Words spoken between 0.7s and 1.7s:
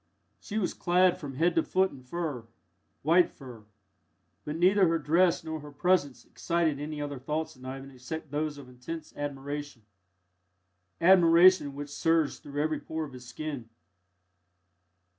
clad from head to